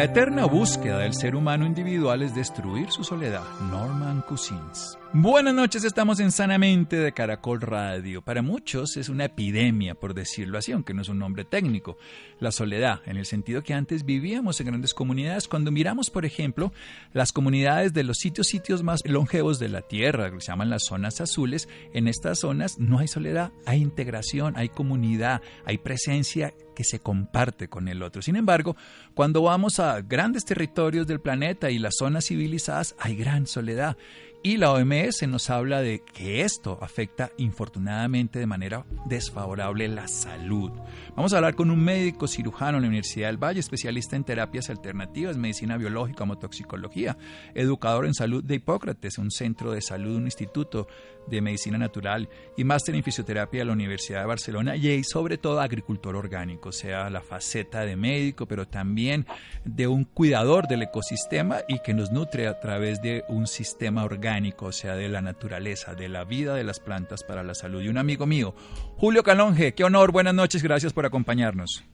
[0.00, 3.44] La eterna búsqueda del ser humano individual es destruir su soledad.
[3.70, 4.96] Norman Cousins.
[5.12, 8.22] Buenas noches, estamos en Sanamente de Caracol Radio.
[8.22, 11.98] Para muchos es una epidemia, por decirlo así, aunque no es un nombre técnico.
[12.38, 15.48] La soledad, en el sentido que antes vivíamos en grandes comunidades.
[15.48, 16.72] Cuando miramos, por ejemplo,
[17.12, 20.84] las comunidades de los sitios, sitios más longevos de la Tierra, que se llaman las
[20.84, 26.84] zonas azules, en estas zonas no hay soledad, hay integración, hay comunidad, hay presencia que
[26.84, 28.22] se comparte con el otro.
[28.22, 28.76] Sin embargo,
[29.14, 33.98] cuando vamos a grandes territorios del planeta y las zonas civilizadas, hay gran soledad.
[34.42, 40.70] Y la OMS nos habla de que esto afecta infortunadamente de manera desfavorable la salud.
[41.14, 44.70] Vamos a hablar con un médico cirujano en la Universidad del Valle, especialista en terapias
[44.70, 47.18] alternativas, medicina biológica, homotoxicología,
[47.54, 50.88] educador en salud de Hipócrates, un centro de salud, un instituto
[51.26, 55.60] de medicina natural y máster en fisioterapia de la Universidad de Barcelona y sobre todo
[55.60, 59.26] agricultor orgánico, o sea, la faceta de médico, pero también
[59.64, 64.29] de un cuidador del ecosistema y que nos nutre a través de un sistema orgánico,
[64.60, 67.82] o sea, de la naturaleza, de la vida de las plantas para la salud.
[67.82, 68.54] Y un amigo mío,
[68.96, 71.84] Julio Calonge, qué honor, buenas noches, gracias por acompañarnos.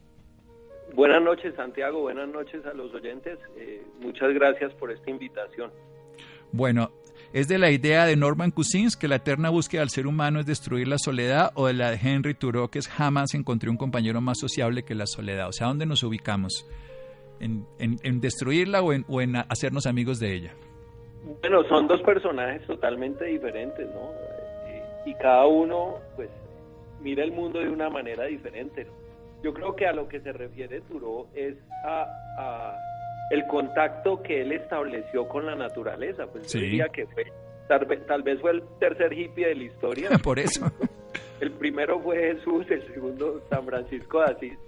[0.95, 2.01] Buenas noches, Santiago.
[2.01, 3.39] Buenas noches a los oyentes.
[3.56, 5.70] Eh, muchas gracias por esta invitación.
[6.53, 6.91] Bueno,
[7.33, 10.47] ¿es de la idea de Norman Cousins que la eterna búsqueda del ser humano es
[10.47, 14.21] destruir la soledad o de la de Henry Thoreau que es jamás encontré un compañero
[14.21, 15.48] más sociable que la soledad?
[15.48, 16.67] O sea, ¿dónde nos ubicamos?
[17.41, 20.55] ¿En, destruirla o en, o en hacernos amigos de ella?
[21.41, 24.12] Bueno, son dos personajes totalmente diferentes, ¿no?
[25.04, 26.31] Y, y cada uno, pues,
[27.00, 28.87] mira el mundo de una manera diferente.
[29.42, 32.76] Yo creo que a lo que se refiere Turo es a,
[33.31, 36.26] el contacto que él estableció con la naturaleza.
[36.26, 37.26] Pues diría que fue,
[37.69, 40.10] tal, tal, vez fue el tercer hippie de la historia.
[40.22, 40.70] Por eso.
[41.41, 44.59] El primero fue Jesús, el segundo San Francisco de Asís.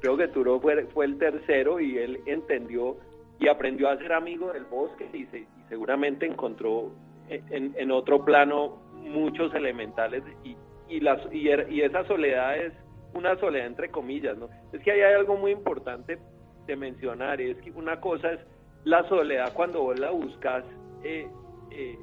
[0.00, 2.96] Creo que Turo fue, fue el tercero y él entendió
[3.38, 6.92] y aprendió a ser amigo del bosque y, y seguramente encontró
[7.28, 10.56] en, en, otro plano muchos elementales y,
[10.88, 12.74] y, las, er, y, esa soledad es
[13.14, 14.50] una soledad entre comillas, ¿no?
[14.72, 16.18] Es que hay algo muy importante
[16.66, 18.40] de mencionar, es que una cosa es
[18.84, 20.64] la soledad cuando vos la buscas,
[21.04, 21.26] eh,
[21.70, 21.98] eh,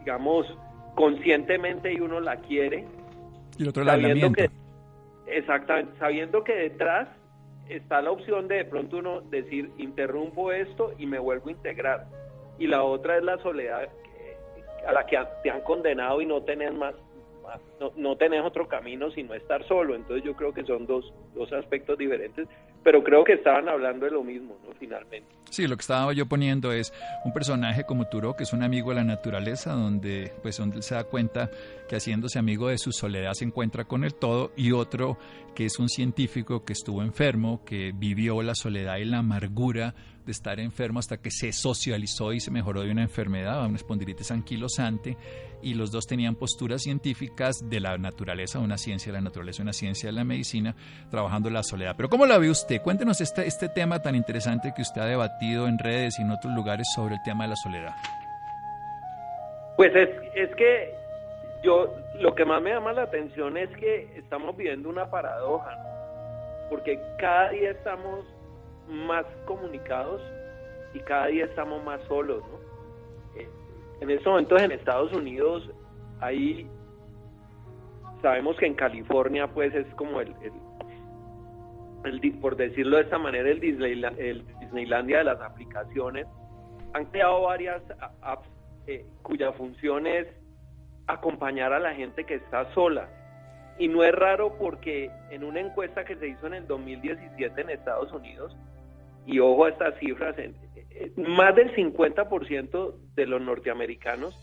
[0.00, 0.46] digamos,
[0.96, 2.84] conscientemente y uno la quiere.
[3.56, 4.50] Y otro sabiendo que
[5.26, 7.08] Exactamente, sabiendo que detrás
[7.68, 12.06] está la opción de de pronto uno decir, interrumpo esto y me vuelvo a integrar.
[12.62, 13.88] Y la otra es la soledad
[14.86, 16.94] a la que te han condenado y no tenés más
[17.80, 19.94] no, no tenés otro camino sino estar solo.
[19.94, 22.48] Entonces yo creo que son dos, dos aspectos diferentes,
[22.82, 24.72] pero creo que estaban hablando de lo mismo, ¿no?
[24.78, 25.26] Finalmente.
[25.50, 26.92] Sí, lo que estaba yo poniendo es
[27.24, 30.82] un personaje como Turo, que es un amigo de la naturaleza, donde pues donde él
[30.82, 31.50] se da cuenta
[31.88, 35.18] que haciéndose amigo de su soledad se encuentra con el todo, y otro
[35.54, 40.32] que es un científico que estuvo enfermo, que vivió la soledad y la amargura de
[40.32, 45.16] estar enfermo hasta que se socializó y se mejoró de una enfermedad, una espondilitis anquilosante,
[45.62, 49.72] y los dos tenían posturas científicas de la naturaleza, una ciencia de la naturaleza, una
[49.72, 50.74] ciencia de la medicina,
[51.10, 51.94] trabajando la soledad.
[51.96, 52.82] Pero ¿cómo la ve usted?
[52.82, 56.52] Cuéntenos este, este tema tan interesante que usted ha debatido en redes y en otros
[56.54, 57.94] lugares sobre el tema de la soledad.
[59.76, 60.94] Pues es, es que
[61.62, 65.78] yo lo que más me llama la atención es que estamos viviendo una paradoja,
[66.68, 68.24] porque cada día estamos
[68.88, 70.20] más comunicados
[70.94, 73.40] y cada día estamos más solos, ¿no?
[73.40, 73.48] Eh,
[74.00, 75.70] en estos momentos en Estados Unidos
[76.20, 76.68] ahí
[78.20, 80.34] sabemos que en California pues es como el,
[82.04, 86.26] el, por decirlo de esta manera el, el Disneylandia de las aplicaciones
[86.94, 87.82] han creado varias
[88.20, 88.48] apps
[88.86, 90.26] eh, cuya función es
[91.06, 93.08] acompañar a la gente que está sola
[93.78, 97.70] y no es raro porque en una encuesta que se hizo en el 2017 en
[97.70, 98.56] Estados Unidos
[99.26, 100.36] y ojo a estas cifras,
[101.16, 104.38] más del 50% de los norteamericanos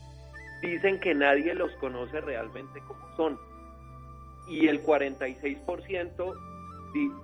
[0.61, 3.39] dicen que nadie los conoce realmente como son.
[4.49, 6.35] Y el 46%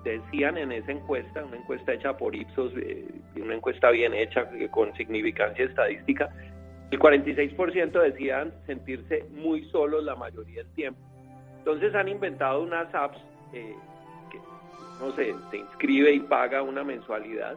[0.03, 4.93] decían en esa encuesta, una encuesta hecha por Ipsos, eh, una encuesta bien hecha con
[4.95, 6.29] significancia estadística,
[6.91, 10.99] el 46% decían sentirse muy solos la mayoría del tiempo.
[11.57, 13.17] Entonces han inventado unas apps
[13.53, 13.75] eh,
[14.99, 17.55] no sé, se inscribe y paga una mensualidad.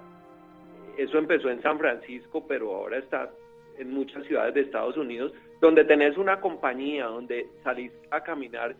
[0.97, 3.31] eso empezó en San Francisco, pero ahora está
[3.79, 8.75] en muchas ciudades de Estados Unidos, donde tenés una compañía, donde salís a caminar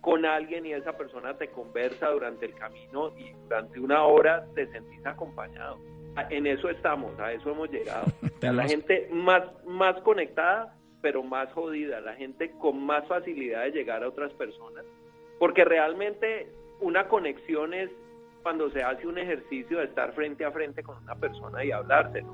[0.00, 4.66] con alguien y esa persona te conversa durante el camino y durante una hora te
[4.72, 5.78] sentís acompañado.
[6.28, 8.06] En eso estamos, a eso hemos llegado.
[8.40, 14.04] La gente más, más conectada, pero más jodida, la gente con más facilidad de llegar
[14.04, 14.84] a otras personas,
[15.38, 16.48] porque realmente
[16.82, 17.90] una conexión es
[18.42, 22.24] cuando se hace un ejercicio de estar frente a frente con una persona y hablarse,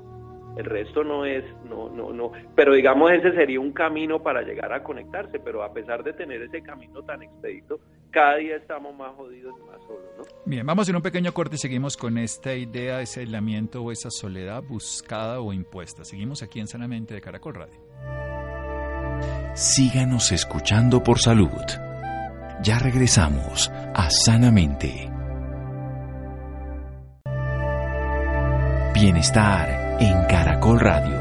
[0.57, 2.31] El resto no es, no, no, no.
[2.55, 6.41] Pero digamos, ese sería un camino para llegar a conectarse, pero a pesar de tener
[6.41, 7.79] ese camino tan expedito,
[8.11, 10.23] cada día estamos más jodidos y más solos, ¿no?
[10.45, 13.91] Bien, vamos en un pequeño corte y seguimos con esta idea, de ese aislamiento o
[13.91, 16.03] esa soledad buscada o impuesta.
[16.03, 17.79] Seguimos aquí en Sanamente de Caracol Radio.
[19.53, 21.88] Síganos escuchando por salud.
[22.61, 25.09] Ya regresamos a Sanamente.
[28.93, 31.17] Bienestar en Caracol Radio.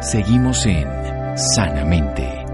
[0.00, 0.88] Seguimos en
[1.36, 2.46] Sanamente.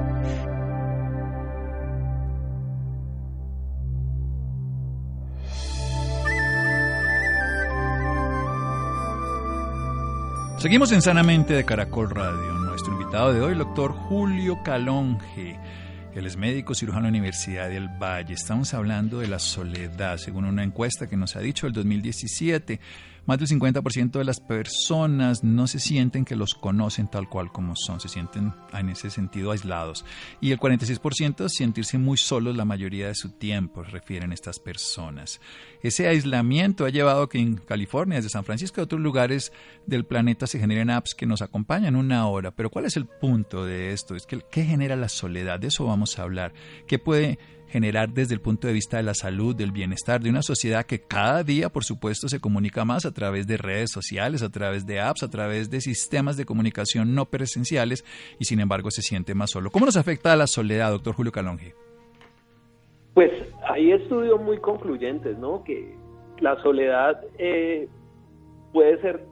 [10.58, 12.54] Seguimos en Sanamente de Caracol Radio.
[12.54, 15.60] Nuestro invitado de hoy, el doctor Julio Calonge.
[16.16, 18.32] Él es médico cirujano de la Universidad del Valle.
[18.32, 22.80] Estamos hablando de la soledad, según una encuesta que nos ha dicho el 2017.
[23.26, 27.74] Más del 50% de las personas no se sienten que los conocen tal cual como
[27.74, 30.04] son, se sienten en ese sentido aislados.
[30.40, 35.40] Y el 46% sentirse muy solos la mayoría de su tiempo, refieren estas personas.
[35.82, 39.52] Ese aislamiento ha llevado a que en California, desde San Francisco y otros lugares
[39.86, 42.52] del planeta se generen apps que nos acompañan una hora.
[42.52, 44.14] Pero ¿cuál es el punto de esto?
[44.14, 45.58] Es que ¿qué genera la soledad?
[45.58, 46.52] De eso vamos a hablar.
[46.86, 50.42] ¿Qué puede generar desde el punto de vista de la salud, del bienestar, de una
[50.42, 54.50] sociedad que cada día, por supuesto, se comunica más a través de redes sociales, a
[54.50, 58.04] través de apps, a través de sistemas de comunicación no presenciales
[58.38, 59.70] y sin embargo se siente más solo.
[59.70, 61.74] ¿Cómo nos afecta la soledad, doctor Julio Calonge?
[63.14, 63.32] Pues
[63.68, 65.64] hay estudios muy concluyentes, ¿no?
[65.64, 65.96] Que
[66.38, 67.88] la soledad eh,
[68.72, 69.24] puede ser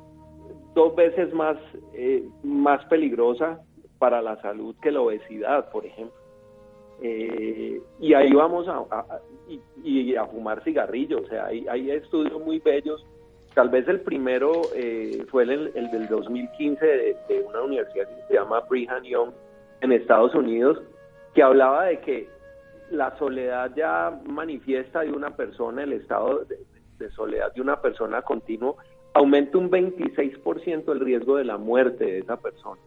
[0.75, 1.56] dos veces más,
[1.92, 3.60] eh, más peligrosa
[3.98, 6.24] para la salud que la obesidad, por ejemplo.
[7.02, 8.85] Eh, y ahí vamos a,
[9.82, 11.23] y, a fumar cigarrillos.
[11.23, 13.05] O sea, hay, hay, estudios muy bellos.
[13.55, 18.35] Tal vez el primero eh, fue el, el, del 2015 de, una universidad que se
[18.35, 19.31] llama Brigham Young
[19.81, 20.82] en Estados Unidos,
[21.35, 22.29] que hablaba de que
[22.91, 26.58] la soledad ya manifiesta de una persona, el estado de,
[26.99, 28.76] de soledad de una persona continuo,
[29.14, 32.81] aumenta un 26% el riesgo de la muerte de esa persona.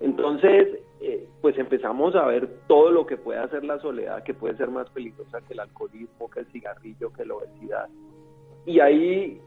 [0.00, 4.56] Entonces, eh, pues empezamos a ver todo lo que puede hacer la soledad, que puede
[4.56, 7.88] ser más peligrosa que el alcoholismo, que el cigarrillo, que la obesidad.
[8.66, 9.40] Y ahí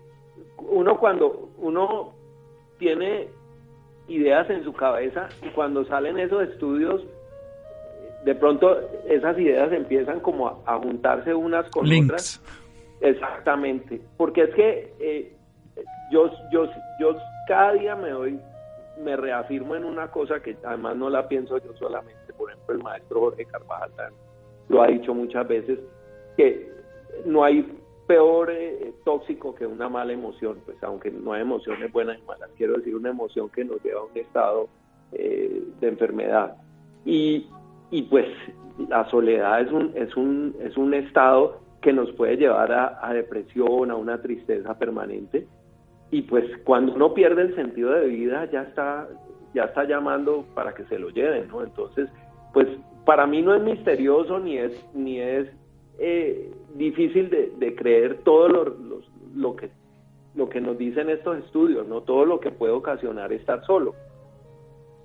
[0.58, 2.14] uno cuando uno
[2.78, 3.28] tiene
[4.08, 7.02] ideas en su cabeza y cuando salen esos estudios,
[8.26, 12.42] de pronto esas ideas empiezan como a, juntarse unas con otras.
[13.02, 15.36] Exactamente, porque es que eh,
[16.12, 16.70] yo, yo,
[17.00, 17.16] yo
[17.48, 18.40] cada día me doy
[19.02, 22.84] me reafirmo en una cosa que además no la pienso yo solamente, por ejemplo el
[22.84, 23.92] maestro Jorge Carvajal
[24.70, 25.80] lo ha dicho muchas veces,
[26.38, 26.72] que
[27.26, 27.68] no hay
[28.08, 32.50] peor eh, tóxico que una mala emoción, pues aunque no hay emociones buenas y malas,
[32.58, 34.70] quiero decir una emoción que nos lleva a un estado
[35.12, 36.58] eh, de enfermedad.
[37.06, 37.48] Y,
[37.92, 38.28] y pues
[38.90, 43.92] la soledad es un, es un, es un estado que nos puede llevar a depresión,
[43.92, 45.46] a una tristeza permanente,
[46.14, 49.10] y pues cuando uno pierde el sentido de vida ya está
[49.56, 52.08] ya está llamando para que se lo lleven no entonces
[52.54, 52.68] pues
[53.04, 55.48] para mí no es misterioso ni es ni es
[55.98, 58.76] eh, difícil de, creer todo lo,
[59.36, 59.72] lo, que
[60.36, 63.96] lo que nos dicen estos estudios no todo lo que puede ocasionar estar solo.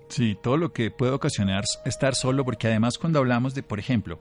[0.09, 4.19] Sí todo lo que puede ocasionar estar solo porque además cuando hablamos de por ejemplo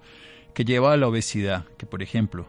[0.53, 2.45] que lleva a la obesidad que por ejemplo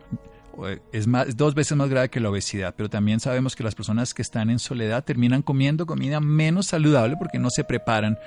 [0.93, 4.15] es, más, dos veces más grave que la obesidad, pero también sabemos que las personas
[4.15, 8.19] que están en soledad terminan comiendo comida menos saludable porque no se preparan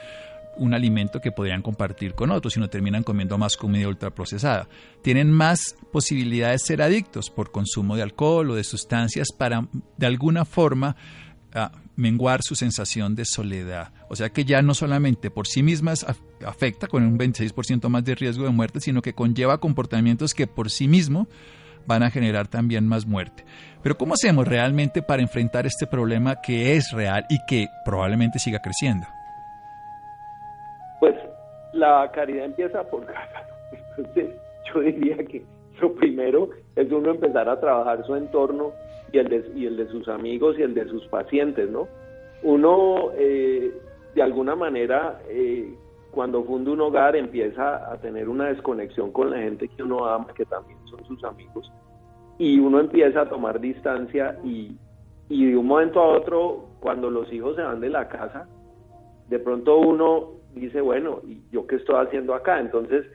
[0.58, 4.68] un alimento que podrían compartir con otros, sino terminan comiendo más comida ultraprocesada.
[5.02, 10.06] Tienen más posibilidades de ser adictos por consumo de alcohol o de sustancias para de
[10.06, 10.96] alguna forma
[11.54, 13.94] ah, menguar su sensación de soledad.
[14.10, 16.06] O sea que ya no solamente por sí mismas
[16.46, 20.70] afecta con un 26% más de riesgo de muerte, sino que conlleva comportamientos que por
[20.70, 21.28] sí mismo
[21.86, 23.44] van a generar también más muerte.
[23.84, 28.60] Pero ¿cómo hacemos realmente para enfrentar este problema que es real y que probablemente siga
[28.60, 29.08] creciendo?
[31.00, 31.16] Pues
[31.74, 33.46] la caridad empieza por casa.
[33.98, 34.30] Entonces
[34.74, 35.44] yo diría que
[35.80, 38.72] lo primero es uno empezar a trabajar su entorno
[39.12, 41.88] y el de, y el de sus amigos y el de sus pacientes, ¿no?
[42.44, 43.72] uno eh,
[44.16, 45.74] de alguna manera eh,
[46.12, 50.28] cuando funda un hogar empieza a tener una desconexión con la gente que uno ama,
[50.36, 51.72] que también son sus amigos,
[52.38, 54.76] y uno empieza a tomar distancia y,
[55.30, 58.48] y de un momento a otro, cuando los hijos se van de la casa,
[59.30, 62.60] de pronto uno dice, bueno, ¿y yo qué estoy haciendo acá?
[62.60, 63.06] Entonces,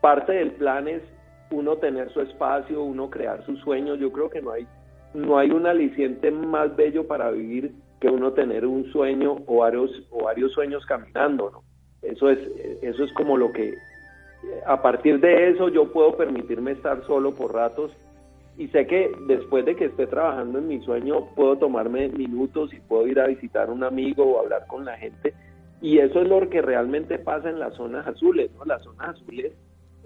[0.00, 1.02] parte del plan es
[1.50, 3.98] uno tener su espacio, uno crear sus sueños.
[3.98, 4.66] Yo creo que no hay,
[5.14, 9.90] no hay un aliciente más bello para vivir que uno tener un sueño o varios,
[10.10, 11.71] o varios sueños caminando, ¿no?
[12.02, 12.38] Eso es,
[12.82, 13.74] eso es como lo que,
[14.66, 17.92] a partir de eso yo puedo permitirme estar solo por ratos
[18.58, 22.80] y sé que después de que esté trabajando en mi sueño puedo tomarme minutos y
[22.80, 25.32] puedo ir a visitar a un amigo o hablar con la gente
[25.80, 28.64] y eso es lo que realmente pasa en las zonas azules, ¿no?
[28.64, 29.52] Las zonas azules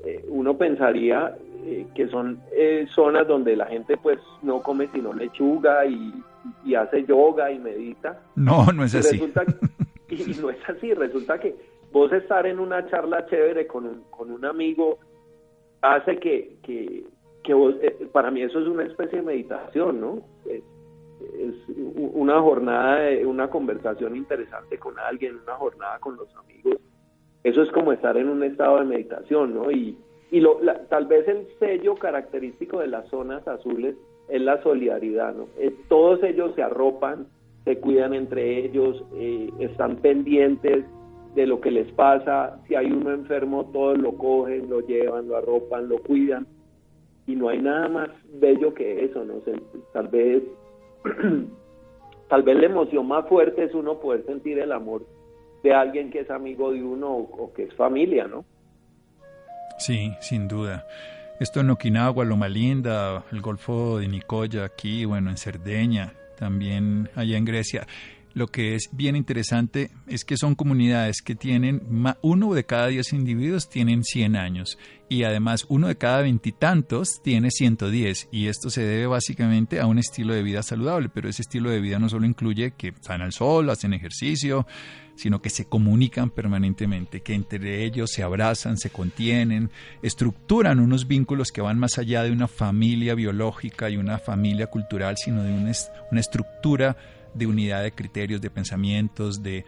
[0.05, 5.13] eh, uno pensaría eh, que son eh, zonas donde la gente pues no come sino
[5.13, 6.13] lechuga y,
[6.65, 8.21] y hace yoga y medita.
[8.37, 9.17] No, no es así.
[10.11, 11.57] y no es así, resulta que
[11.97, 14.99] vos estar en una charla chévere con un, con un amigo
[15.81, 17.05] hace que, que,
[17.43, 20.21] que vos, eh, para mí eso es una especie de meditación, ¿no?
[20.45, 20.63] Es,
[21.97, 26.79] una jornada, de, una conversación interesante con alguien, una jornada con los amigos.
[27.43, 29.71] Eso es como estar en un estado de meditación, ¿no?
[29.71, 29.97] Y,
[30.31, 30.61] y lo,
[30.91, 33.97] tal vez el sello característico de las zonas azules
[34.29, 35.47] es la solidaridad, ¿no?
[35.57, 37.27] Eh, todos ellos se arropan,
[37.65, 40.85] se cuidan entre ellos, eh, están pendientes
[41.37, 42.59] de lo que les pasa.
[42.67, 46.47] Si hay uno enfermo, todos lo cogen, lo llevan, lo arropan, lo cuidan.
[47.27, 48.09] Y no hay nada más
[48.41, 49.41] bello que eso, ¿no?
[49.45, 49.53] sé,
[49.93, 50.43] tal vez,
[52.29, 55.05] tal vez la emoción más fuerte es uno poder sentir el amor
[55.63, 58.45] de alguien que es amigo de uno o, que es familia, ¿no?
[59.79, 60.87] Sí, sin duda.
[61.41, 67.37] Esto en Okinawa, Loma Linda, el Golfo de Nicoya, aquí, bueno, en Cerdeña, también allá
[67.37, 67.87] en Grecia.
[68.37, 71.81] Lo que es bien interesante es que son comunidades que tienen,
[72.21, 74.77] uno de cada diez individuos tienen 100 años
[75.09, 79.99] y además uno de cada veintitantos tiene 110 y esto se debe básicamente a un
[79.99, 83.33] estilo de vida saludable, pero ese estilo de vida no solo incluye que están al
[83.33, 84.67] sol, hacen ejercicio,
[85.15, 89.71] sino que se comunican permanentemente, que entre ellos se abrazan, se contienen,
[90.03, 95.17] estructuran unos vínculos que van más allá de una familia biológica y una familia cultural,
[95.17, 95.73] sino de una,
[96.11, 96.99] una estructura
[97.37, 99.65] de unidad de criterios, de pensamientos, de,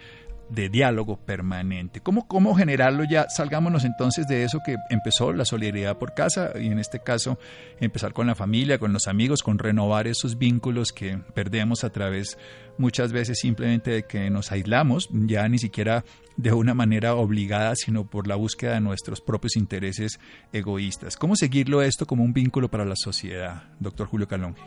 [0.51, 2.01] de diálogo permanente.
[2.01, 3.29] ¿Cómo, ¿Cómo generarlo ya?
[3.29, 7.39] Salgámonos entonces de eso que empezó la solidaridad por casa y en este caso
[7.81, 12.39] empezar con la familia, con los amigos, con renovar esos vínculos que perdemos a través
[12.79, 16.05] muchas veces simplemente de que nos aislamos, ya ni siquiera
[16.37, 20.21] de una manera obligada, sino por la búsqueda de nuestros propios intereses
[20.53, 21.17] egoístas.
[21.17, 24.63] ¿Cómo seguirlo esto como un vínculo para la sociedad, doctor Julio Calonge?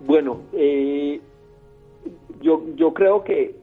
[0.00, 1.20] Bueno, eh,
[2.40, 3.56] yo, yo creo que,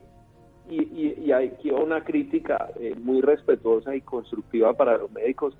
[0.68, 5.56] y, y, aquí una crítica eh, muy respetuosa y constructiva para los médicos,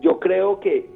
[0.00, 0.90] yo creo que,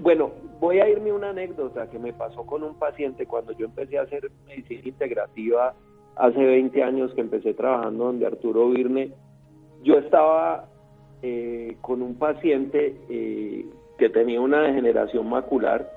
[0.00, 0.30] bueno,
[0.60, 4.02] voy a irme una anécdota que me pasó con un paciente cuando yo empecé a
[4.02, 5.74] hacer medicina integrativa
[6.16, 9.12] hace 20 años que empecé trabajando donde Arturo Virne,
[9.82, 10.68] yo estaba
[11.22, 13.66] eh, con un paciente eh,
[13.98, 15.90] que tenía una degeneración macular,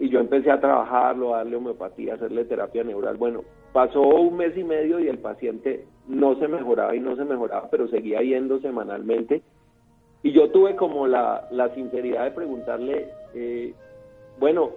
[0.00, 3.18] y yo empecé a trabajarlo, a darle homeopatía, a hacerle terapia neural.
[3.18, 7.24] Bueno, pasó un mes y medio y el paciente no se mejoraba y no se
[7.24, 9.42] mejoraba, pero seguía yendo semanalmente.
[10.22, 13.74] Y yo tuve como la, la sinceridad de preguntarle, eh,
[14.38, 14.70] bueno,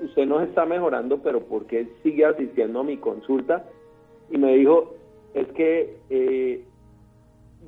[0.00, 3.66] usted no está mejorando, pero ¿por qué sigue asistiendo a mi consulta?
[4.30, 4.94] Y me dijo,
[5.34, 6.64] es que eh,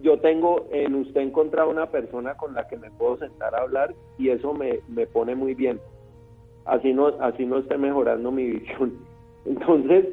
[0.00, 3.94] yo tengo en usted encontrado una persona con la que me puedo sentar a hablar
[4.16, 5.78] y eso me, me pone muy bien
[6.64, 8.92] así no, así no esté mejorando mi visión.
[9.44, 10.06] Entonces,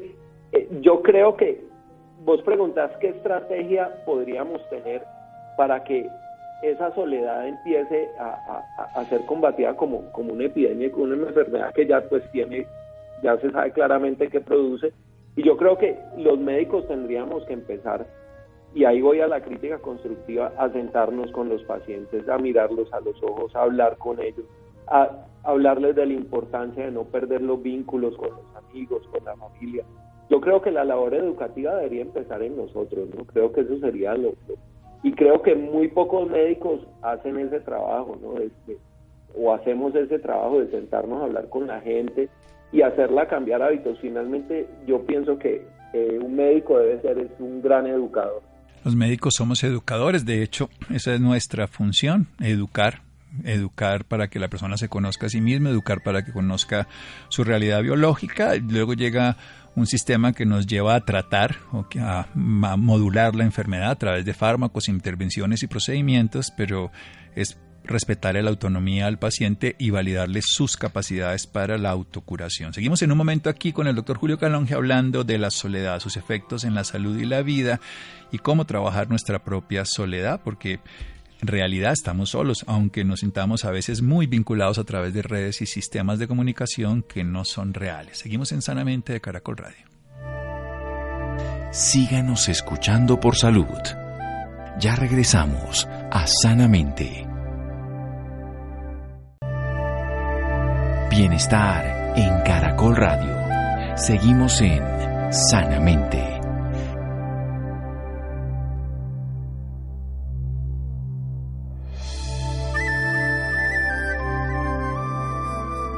[0.52, 1.62] eh, yo creo que
[2.24, 5.02] vos preguntás qué estrategia podríamos tener
[5.56, 6.08] para que
[6.62, 12.02] esa soledad empiece a, ser combatida como, como una epidemia, como una enfermedad que ya
[12.08, 12.66] pues tiene,
[13.22, 14.92] ya se sabe claramente qué produce.
[15.36, 18.06] Y yo creo que los médicos tendríamos que empezar,
[18.74, 23.00] y ahí voy a la crítica constructiva, a sentarnos con los pacientes, a mirarlos a
[23.00, 24.44] los ojos, a hablar con ellos,
[24.86, 25.08] a
[25.44, 29.84] hablarles de la importancia de no perder los vínculos con los amigos, con la familia.
[30.28, 33.24] Yo creo que la labor educativa debería empezar en nosotros, ¿no?
[33.24, 34.34] Creo que eso sería lo...
[35.02, 38.34] y creo que muy pocos médicos hacen ese trabajo, ¿no?
[39.36, 42.28] O hacemos ese trabajo de sentarnos a hablar con la gente
[42.72, 43.98] y hacerla cambiar hábitos.
[44.00, 48.42] Finalmente, yo pienso que eh, un médico debe ser un gran educador.
[48.84, 53.02] Los médicos somos educadores, de hecho, esa es nuestra función, educar
[53.44, 56.88] educar para que la persona se conozca a sí misma, educar para que conozca
[57.28, 58.54] su realidad biológica.
[58.56, 59.36] Luego llega
[59.76, 64.34] un sistema que nos lleva a tratar o a, modular la enfermedad a través de
[64.34, 66.90] fármacos, intervenciones y procedimientos, pero
[67.34, 72.74] es respetar la autonomía al paciente y validarle sus capacidades para la autocuración.
[72.74, 76.16] Seguimos en un momento aquí con el doctor Julio Calonge hablando de la soledad, sus
[76.16, 77.80] efectos en la salud y la vida
[78.30, 80.80] y cómo trabajar nuestra propia soledad, porque
[81.40, 85.62] en realidad estamos solos, aunque nos sintamos a veces muy vinculados a través de redes
[85.62, 88.18] y sistemas de comunicación que no son reales.
[88.18, 89.86] Seguimos en Sanamente de Caracol Radio.
[91.72, 93.78] Síganos escuchando por salud.
[94.78, 97.26] Ya regresamos a Sanamente.
[101.10, 103.96] Bienestar en Caracol Radio.
[103.96, 104.82] Seguimos en
[105.32, 106.39] Sanamente.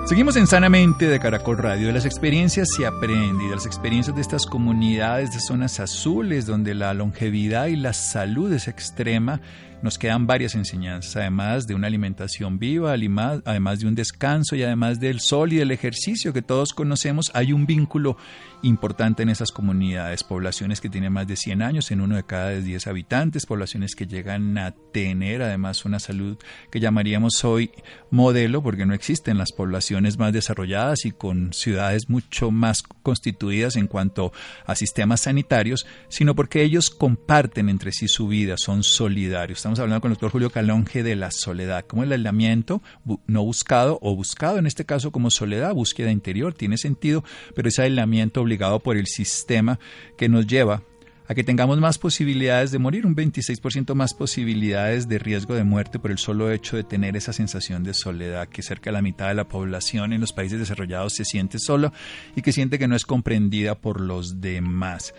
[0.05, 1.87] Seguimos en Sanamente de Caracol Radio.
[1.87, 6.45] De las experiencias se aprende y de las experiencias de estas comunidades de zonas azules
[6.45, 9.41] donde la longevidad y la salud es extrema
[9.83, 15.01] nos quedan varias enseñanzas, además de una alimentación viva, además de un descanso y además
[15.01, 18.17] del sol y del ejercicio que todos conocemos, hay un vínculo
[18.63, 22.51] importante en esas comunidades, poblaciones que tienen más de 100 años, en uno de cada
[22.51, 26.39] 10 habitantes, poblaciones que llegan a tener además una salud
[26.71, 27.73] que llamaríamos hoy
[28.11, 29.83] modelo, porque no existen las poblaciones
[30.19, 34.33] más desarrolladas y con ciudades mucho más constituidas en cuanto
[34.67, 39.59] a sistemas sanitarios, sino porque ellos comparten entre sí su vida, son solidarios.
[39.59, 42.83] Estamos hablando con el doctor Julio Calonge de la soledad, como el aislamiento
[43.27, 47.83] no buscado o buscado en este caso como soledad, búsqueda interior, tiene sentido, pero ese
[47.83, 49.79] aislamiento obligado por el sistema
[50.17, 50.83] que nos lleva
[51.27, 55.99] a que tengamos más posibilidades de morir, un 26% más posibilidades de riesgo de muerte
[55.99, 59.29] por el solo hecho de tener esa sensación de soledad, que cerca de la mitad
[59.29, 61.93] de la población en los países desarrollados se siente solo
[62.37, 65.15] y que siente que no es comprendida por los demás.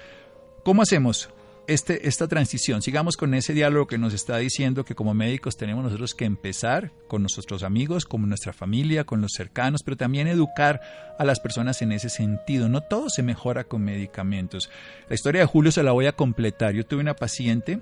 [0.63, 1.29] ¿Cómo hacemos?
[1.67, 2.81] Este, esta transición.
[2.81, 6.91] Sigamos con ese diálogo que nos está diciendo que como médicos tenemos nosotros que empezar
[7.07, 10.81] con nuestros amigos, con nuestra familia, con los cercanos, pero también educar
[11.17, 12.69] a las personas en ese sentido.
[12.69, 14.69] No todo se mejora con medicamentos.
[15.07, 16.73] La historia de Julio se la voy a completar.
[16.73, 17.79] Yo tuve una paciente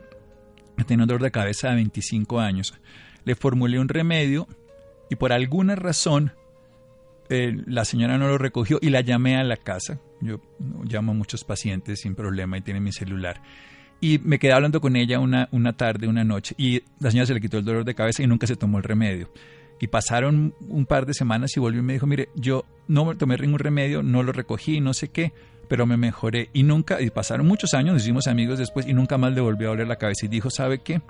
[0.78, 2.74] que tenía un dolor de cabeza de 25 años.
[3.24, 4.48] Le formulé un remedio
[5.10, 6.34] y por alguna razón
[7.30, 10.00] eh, la señora no lo recogió y la llamé a la casa.
[10.22, 10.42] Yo
[10.84, 13.42] llamo a muchos pacientes sin problema y tiene mi celular.
[14.00, 17.34] Y me quedé hablando con ella una, una tarde, una noche, y la señora se
[17.36, 19.32] le quitó el dolor de cabeza y nunca se tomó el remedio.
[19.80, 23.38] Y pasaron un par de semanas y volvió y me dijo, mire, yo no tomé
[23.38, 25.34] ningún remedio, no lo recogí, no sé qué,
[25.68, 26.50] pero me mejoré.
[26.54, 29.68] Y nunca, y pasaron muchos años, nos hicimos amigos después y nunca más le volvió
[29.68, 30.26] a doler la cabeza.
[30.26, 31.02] Y dijo, ¿sabe qué?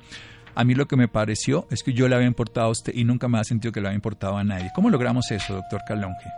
[0.55, 3.03] A mí lo que me pareció es que yo le había importado a usted y
[3.03, 4.69] nunca me ha sentido que le había importado a nadie.
[4.75, 6.29] ¿Cómo logramos eso, doctor Calonge?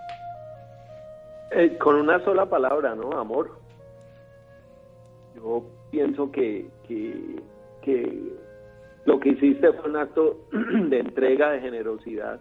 [1.52, 3.12] Eh, con una sola palabra, ¿no?
[3.19, 3.60] Amor.
[5.36, 8.34] Yo pienso que, que,
[9.06, 12.39] lo que hiciste fue un acto de entrega, de generosidad.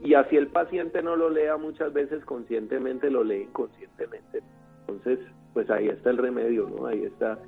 [0.00, 4.42] Y así el paciente no lo lea muchas veces conscientemente, lo lee inconscientemente.
[4.80, 5.18] Entonces,
[5.54, 6.86] pues ahí está el remedio, ¿no?
[6.86, 7.38] Ahí está.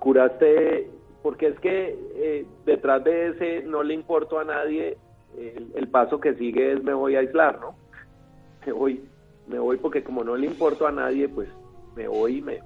[0.00, 0.90] Curaste,
[1.22, 4.96] porque es que eh, detrás de ese no le importo a nadie,
[5.36, 7.76] el, paso que sigue es me voy a aislar, ¿no?
[8.66, 9.00] Me voy,
[9.46, 11.48] me voy porque como no le importo a nadie, pues
[11.94, 12.58] me voy y me,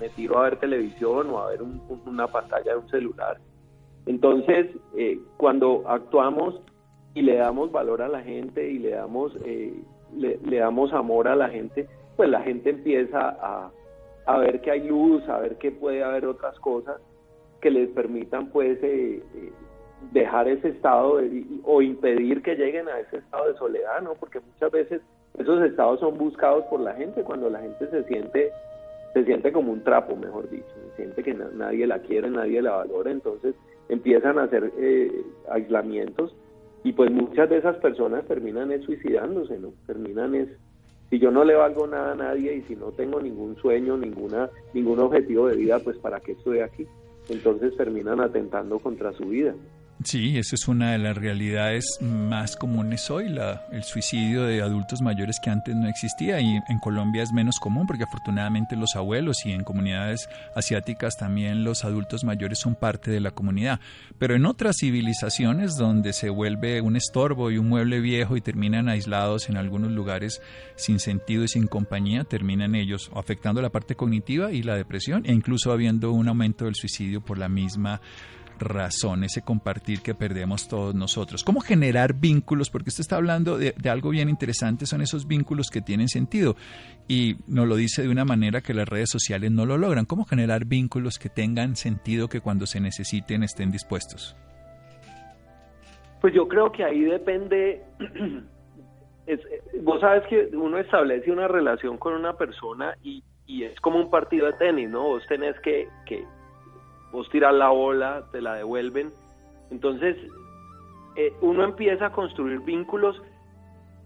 [0.00, 3.38] me tiro a ver televisión o a ver una pantalla de un celular.
[4.06, 6.60] Entonces, eh, cuando actuamos
[7.14, 9.74] y le damos valor a la gente y le damos, eh,
[10.14, 13.70] le, damos amor a la gente, pues la gente empieza a,
[14.26, 17.00] a, ver que hay luz, a ver que puede haber otras cosas
[17.66, 19.20] que les permitan pues eh,
[20.12, 21.18] dejar ese estado
[21.64, 24.14] o impedir que lleguen a ese estado de soledad, ¿no?
[24.14, 25.02] Porque muchas veces
[25.36, 28.52] esos estados son buscados por la gente cuando la gente se siente
[29.14, 32.76] se siente como un trapo, mejor dicho, se siente que nadie la quiere, nadie la
[32.76, 33.56] valora, entonces
[33.88, 35.10] empiezan a hacer eh,
[35.50, 36.36] aislamientos
[36.84, 39.72] y pues muchas de esas personas terminan es suicidándose, ¿no?
[39.88, 40.50] Terminan es,
[41.10, 44.50] si yo no le valgo nada a nadie y si no tengo ningún sueño, ninguna,
[44.72, 46.86] ningún objetivo de vida, pues para qué estoy aquí.
[47.28, 49.54] Entonces terminan atentando contra su vida.
[50.04, 55.00] Sí, esa es una de las realidades más comunes hoy, la, el suicidio de adultos
[55.00, 59.46] mayores que antes no existía y en Colombia es menos común porque afortunadamente los abuelos
[59.46, 63.80] y en comunidades asiáticas también los adultos mayores son parte de la comunidad.
[64.18, 68.90] Pero en otras civilizaciones donde se vuelve un estorbo y un mueble viejo y terminan
[68.90, 70.42] aislados en algunos lugares
[70.76, 75.32] sin sentido y sin compañía, terminan ellos afectando la parte cognitiva y la depresión e
[75.32, 78.02] incluso habiendo un aumento del suicidio por la misma
[78.58, 81.44] razón, ese compartir que perdemos todos nosotros.
[81.44, 82.70] ¿Cómo generar vínculos?
[82.70, 86.56] Porque usted está hablando de, algo bien interesante, son esos vínculos que tienen sentido
[87.08, 90.04] y nos lo dice de una manera que las redes sociales no lo logran.
[90.06, 94.36] ¿Cómo generar vínculos que tengan sentido, que cuando se necesiten estén dispuestos?
[96.20, 97.82] Pues yo creo que ahí depende,
[99.82, 104.46] vos sabes que uno establece una relación con una persona y, es como un partido
[104.46, 105.02] de tenis, ¿no?
[105.04, 105.86] Vos tenés que
[107.16, 109.10] vos tiras la bola, te la devuelven.
[109.70, 110.18] Entonces,
[111.16, 113.22] eh, uno empieza a construir vínculos,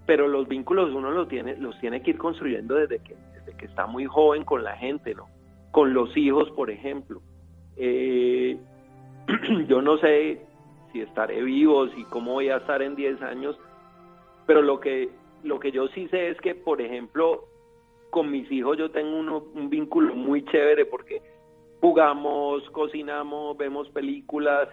[0.06, 3.66] pero los vínculos uno los tiene, los tiene que ir construyendo desde que, desde que
[3.66, 5.26] está muy joven con la gente, ¿no?
[5.72, 7.20] Con los hijos, por ejemplo.
[7.76, 8.56] Eh,
[9.66, 10.46] yo no sé
[10.92, 13.58] si estaré vivo, si cómo voy a estar en 10 años,
[14.46, 15.08] pero lo que,
[15.42, 17.42] lo que yo sí sé es que, por ejemplo,
[18.10, 19.18] con mis hijos yo tengo
[19.52, 21.20] un vínculo muy chévere porque
[21.80, 24.68] jugamos, cocinamos, vemos películas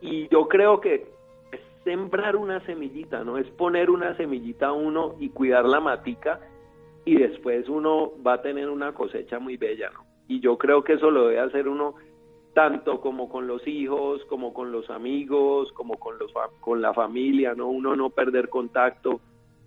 [0.00, 1.06] y yo creo que
[1.52, 3.38] es sembrar una semillita, ¿no?
[3.38, 6.40] Es poner una semillita a uno y cuidar la matica
[7.04, 10.04] y después uno va a tener una cosecha muy bella, ¿no?
[10.28, 11.94] Y yo creo que eso lo debe hacer uno
[12.54, 17.54] tanto como con los hijos, como con los amigos, como con los con la familia,
[17.54, 17.68] ¿no?
[17.68, 19.20] Uno no perder contacto,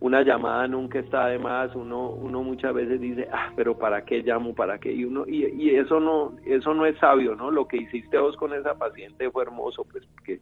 [0.04, 4.22] una llamada nunca está de más, uno uno muchas veces dice, "Ah, pero ¿para qué
[4.22, 4.54] llamo?
[4.54, 7.50] ¿Para qué?" Y uno y, eso no eso no es sabio, ¿no?
[7.52, 10.42] Lo que hiciste vos con esa paciente fue hermoso, pues porque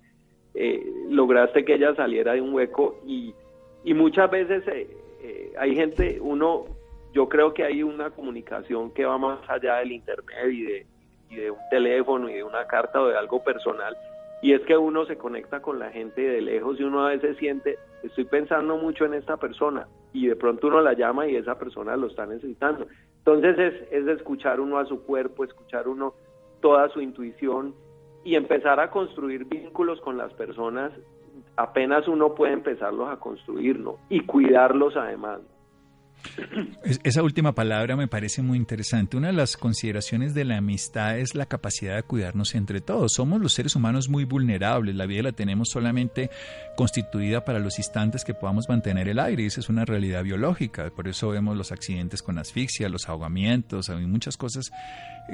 [0.56, 3.36] eh, lograste que ella saliera de un hueco y
[3.84, 4.88] y muchas veces eh,
[5.22, 6.66] eh, hay gente, uno
[7.14, 10.86] yo creo que hay una comunicación que va más allá del internet y de
[11.30, 13.96] y de un teléfono y de una carta o de algo personal.
[14.42, 17.38] Y es que uno se conecta con la gente de lejos y uno a veces
[17.38, 21.60] siente, estoy pensando mucho en esta persona y de pronto uno la llama y esa
[21.60, 22.88] persona lo está necesitando.
[23.20, 26.16] Entonces es, es escuchar uno a su cuerpo, escuchar uno
[26.60, 27.76] toda su intuición
[28.24, 30.92] y empezar a construir vínculos con las personas
[31.56, 33.98] apenas uno puede empezarlos a construir, ¿no?
[34.10, 35.42] Y cuidarlos además.
[37.04, 39.18] Esa última palabra me parece muy interesante.
[39.18, 43.14] Una de las consideraciones de la amistad es la capacidad de cuidarnos entre todos.
[43.16, 44.96] Somos los seres humanos muy vulnerables.
[44.96, 46.30] La vida la tenemos solamente
[46.76, 49.46] constituida para los instantes que podamos mantener el aire.
[49.46, 50.90] Esa es una realidad biológica.
[50.90, 54.72] Por eso vemos los accidentes con asfixia, los ahogamientos, hay muchas cosas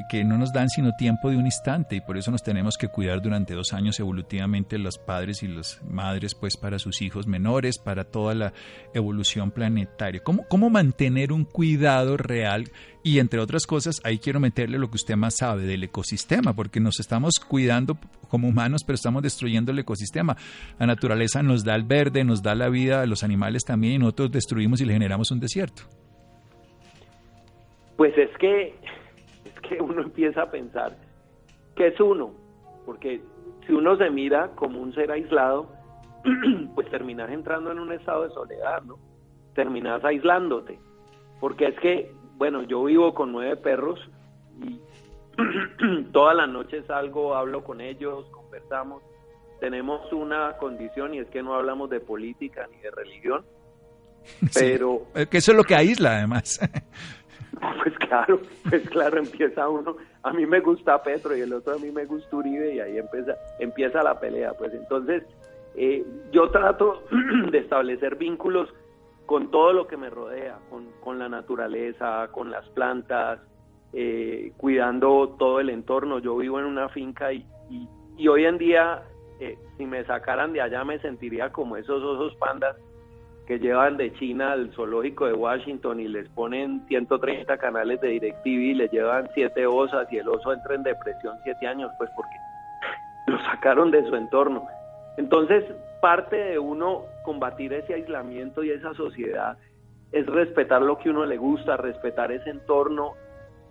[0.10, 2.88] que no nos dan sino tiempo de un instante y por eso nos tenemos que
[2.88, 7.78] cuidar durante dos años evolutivamente los padres y las madres pues para sus hijos menores,
[7.78, 8.54] para toda la
[8.94, 10.22] evolución planetaria.
[10.24, 12.66] ¿Cómo, cómo mantener un cuidado real?
[13.04, 16.82] Y entre otras cosas, ahí quiero meterle lo que usted más sabe del ecosistema, porque
[16.82, 20.36] nos estamos cuidando como humanos, pero estamos destruyendo el ecosistema.
[20.78, 24.32] La naturaleza nos da el verde, nos da la vida, los animales también, y nosotros
[24.32, 25.84] destruimos y le generamos un desierto.
[27.96, 28.76] Pues es que
[29.68, 30.96] que uno empieza a pensar
[31.78, 32.34] que es uno,
[32.86, 33.22] porque
[33.66, 35.72] si uno se mira como un ser aislado,
[36.76, 38.98] pues terminas entrando en un estado de soledad, ¿no?
[39.54, 40.80] Terminas aislándote,
[41.40, 44.00] porque es que, bueno, yo vivo con nueve perros
[44.62, 44.80] y
[46.12, 49.04] todas las noches salgo, hablo con ellos, conversamos.
[49.60, 53.46] Tenemos una condición y es que no hablamos de política ni de religión,
[54.54, 55.08] pero...
[55.30, 56.60] que eso es lo que aísla además.
[57.84, 58.40] Pues claro,
[58.70, 62.06] pues claro, empieza uno, a mí me gusta Petro y el otro a mí me
[62.06, 64.54] gusta Uribe y ahí empieza, empieza la pelea.
[64.54, 65.24] Pues entonces
[65.76, 67.04] eh, yo trato
[67.52, 68.74] de establecer vínculos
[69.26, 70.58] con todo lo que me rodea,
[71.04, 73.40] con, la naturaleza, con las plantas,
[73.94, 76.20] eh, cuidando todo el entorno.
[76.20, 77.46] Yo vivo en una finca y,
[78.18, 79.04] y, hoy en día,
[79.40, 82.78] eh, si me sacaran de allá, me sentiría como esos osos pandas
[83.48, 88.46] que llevan de China al zoológico de Washington y les ponen 130 canales de DirecTV
[88.46, 92.36] y les llevan siete osas y el oso entra en depresión siete años, pues porque
[93.28, 94.68] lo sacaron de su entorno.
[95.16, 95.64] Entonces,
[96.02, 99.58] parte de uno combatir ese aislamiento y esa sociedad
[100.12, 103.14] es respetar lo que uno le gusta, respetar ese entorno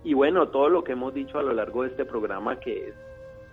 [0.04, 2.94] y bueno, todo lo que hemos dicho a lo largo de este programa que es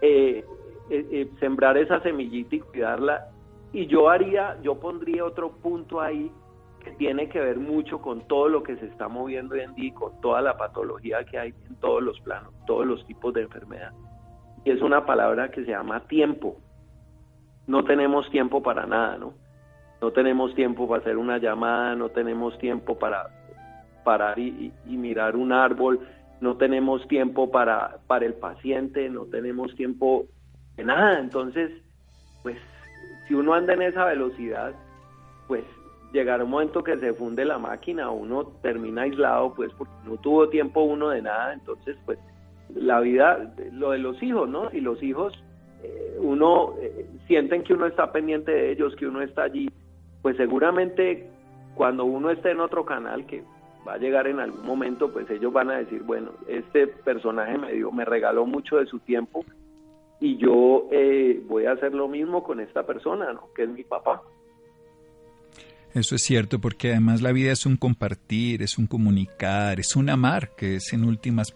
[0.02, 0.46] eh,
[0.90, 3.28] eh, eh, sembrar esa semillita y cuidarla
[3.74, 6.32] y yo haría, yo pondría otro punto ahí
[6.84, 9.88] que tiene que ver mucho con todo lo que se está moviendo hoy en día
[9.88, 13.42] y con toda la patología que hay en todos los planos, todos los tipos de
[13.42, 13.92] enfermedad.
[14.64, 16.58] Y es una palabra que se llama tiempo.
[17.66, 19.34] No tenemos tiempo para nada, ¿no?
[20.02, 23.28] No tenemos tiempo para hacer una llamada, no tenemos tiempo para
[24.04, 26.02] parar y, y mirar un árbol,
[26.42, 30.26] no tenemos tiempo para, para el paciente, no tenemos tiempo
[30.76, 31.20] de nada.
[31.20, 31.72] Entonces,
[32.44, 32.58] pues
[33.28, 34.74] si uno anda en esa velocidad,
[35.48, 35.63] pues
[36.12, 40.50] llegará un momento que se funde la máquina, uno termina aislado, pues porque no tuvo
[40.50, 42.20] tiempo uno de nada, entonces pues
[42.76, 44.70] la vida, lo de los hijos, ¿no?
[44.72, 45.34] Y los hijos
[45.84, 49.70] eh, uno eh, sienten que uno está pendiente de ellos, que uno está allí,
[50.22, 51.30] pues seguramente
[51.76, 53.44] cuando uno esté en otro canal que
[53.88, 57.74] va a llegar en algún momento, pues ellos van a decir, bueno, este personaje me
[57.74, 59.44] dio, me regaló mucho de su tiempo
[60.19, 63.49] y yo eh, voy a hacer lo mismo con esta persona, ¿no?
[63.54, 64.21] Que es mi papá.
[65.93, 70.10] Eso es cierto, porque además la vida es un compartir, es un comunicar, es un
[70.10, 71.56] amar, que es en últimas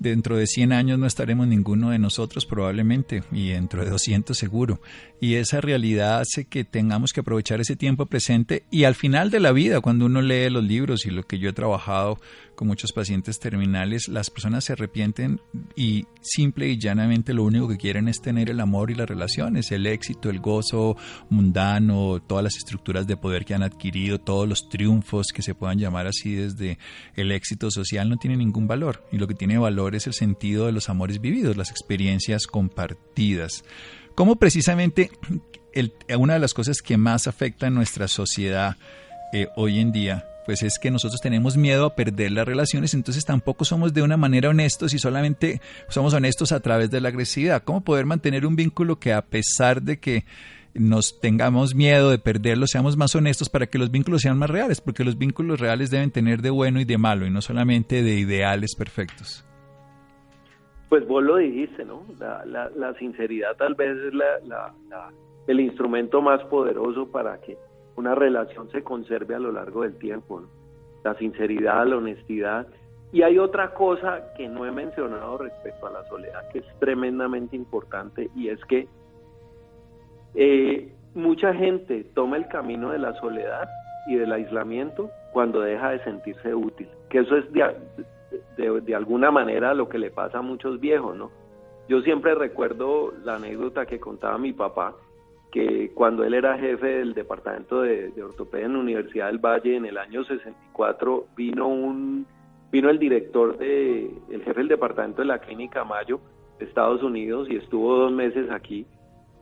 [0.00, 4.80] Dentro de 100 años no estaremos ninguno de nosotros probablemente y dentro de 200 seguro.
[5.20, 9.40] Y esa realidad hace que tengamos que aprovechar ese tiempo presente y al final de
[9.40, 12.20] la vida, cuando uno lee los libros y lo que yo he trabajado
[12.54, 15.40] con muchos pacientes terminales, las personas se arrepienten
[15.76, 19.70] y simple y llanamente lo único que quieren es tener el amor y las relaciones,
[19.70, 20.96] el éxito, el gozo
[21.30, 25.78] mundano, todas las estructuras de poder que han adquirido, todos los triunfos que se puedan
[25.78, 26.78] llamar así desde
[27.14, 30.66] el éxito social no tiene ningún valor y lo que tiene valor es el sentido
[30.66, 33.64] de los amores vividos, las experiencias compartidas.
[34.14, 35.10] Como precisamente
[36.18, 38.76] una de las cosas que más afecta a nuestra sociedad
[39.32, 43.26] eh, hoy en día pues es que nosotros tenemos miedo a perder las relaciones, entonces
[43.26, 47.62] tampoco somos de una manera honestos y solamente somos honestos a través de la agresividad.
[47.64, 50.24] ¿Cómo poder mantener un vínculo que a pesar de que
[50.72, 54.80] nos tengamos miedo de perderlo, seamos más honestos para que los vínculos sean más reales,
[54.80, 58.18] porque los vínculos reales deben tener de bueno y de malo y no solamente de
[58.18, 59.44] ideales perfectos.
[60.88, 62.02] Pues vos lo dijiste, ¿no?
[62.18, 64.14] La, sinceridad tal vez es
[65.46, 67.58] el instrumento más poderoso para que
[67.96, 70.42] una relación se conserve a lo largo del tiempo.
[71.04, 72.66] La sinceridad, la honestidad.
[73.12, 77.56] Y hay otra cosa que no he mencionado respecto a la soledad que es tremendamente
[77.56, 78.86] importante y es que
[80.34, 83.68] eh, mucha gente toma el camino de la soledad
[84.08, 87.50] y del aislamiento cuando deja de sentirse útil, que eso es
[88.56, 91.30] de alguna manera lo que le pasa a muchos viejos, ¿no?
[91.88, 94.94] Yo siempre recuerdo la anécdota que contaba mi papá,
[95.50, 99.86] que cuando él era jefe del departamento de, ortopedia en la Universidad del Valle en
[99.86, 102.26] el año 64 vino un
[102.70, 106.20] vino el director de el jefe del departamento de la clínica Mayo
[106.58, 108.86] de Estados Unidos y estuvo dos meses aquí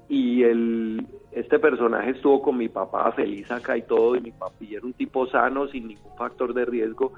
[0.09, 4.77] y el este personaje estuvo con mi papá feliz acá y todo y mi papi
[4.77, 7.13] era un tipo sano sin ningún factor de riesgo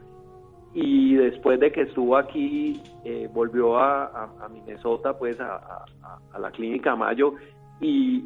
[0.74, 5.84] y después de que estuvo aquí eh, volvió a, Minnesota pues a,
[6.38, 7.34] la clínica Mayo
[7.80, 8.24] y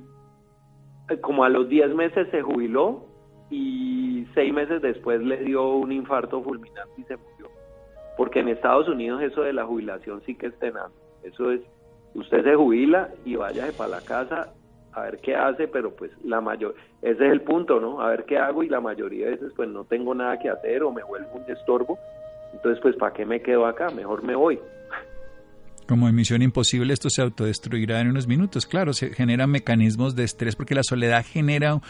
[1.08, 3.06] eh, como a los 10 meses se jubiló
[3.50, 7.50] y seis meses después le dio un infarto fulminante y se murió.
[8.16, 10.90] Porque en Estados Unidos eso de la jubilación sí que es tenaz.
[11.22, 11.60] Eso es,
[12.14, 14.52] usted se jubila y váyase para la casa
[14.94, 18.00] a ver qué hace, pero pues la mayor, ese es el punto, ¿no?
[18.00, 20.82] A ver qué hago y la mayoría de veces pues no tengo nada que hacer
[20.82, 21.98] o me vuelvo un estorbo.
[22.52, 23.90] Entonces pues ¿para qué me quedo acá?
[23.90, 24.58] Mejor me voy.
[25.86, 28.66] Como en Misión Imposible, esto se autodestruirá en unos minutos.
[28.66, 31.80] Claro, se generan mecanismos de estrés porque la soledad genera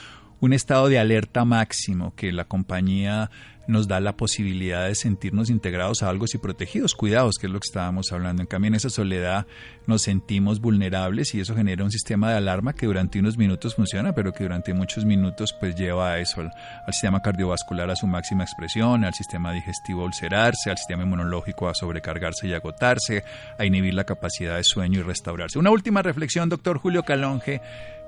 [0.41, 3.31] un estado de alerta máximo que la compañía
[3.67, 7.59] nos da la posibilidad de sentirnos integrados a algo y protegidos, cuidados, que es lo
[7.59, 8.43] que estábamos hablando.
[8.43, 9.47] En cambio, en esa soledad
[9.87, 14.15] nos sentimos vulnerables y eso genera un sistema de alarma que durante unos minutos funciona,
[14.15, 16.53] pero que durante muchos minutos pues lleva a eso, al,
[16.93, 21.75] sistema cardiovascular a su máxima expresión, al sistema digestivo a ulcerarse, al sistema inmunológico a
[21.75, 23.25] sobrecargarse y agotarse,
[23.59, 25.59] a inhibir la capacidad de sueño y restaurarse.
[25.59, 27.61] Una última reflexión, doctor Julio Calonge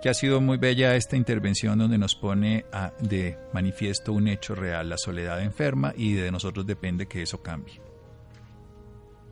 [0.04, 2.66] que ha sido muy bella esta intervención donde nos pone
[3.00, 7.80] de manifiesto un hecho real, la soledad enferma, y de nosotros depende que eso cambie.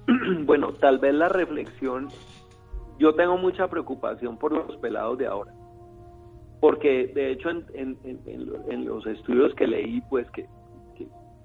[0.44, 2.08] Bueno, tal vez la reflexión,
[2.98, 5.52] yo tengo mucha preocupación por los pelados de ahora,
[6.60, 10.46] porque de hecho en, los estudios que leí, pues que,